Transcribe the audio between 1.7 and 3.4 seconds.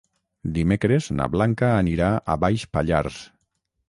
anirà a Baix Pallars.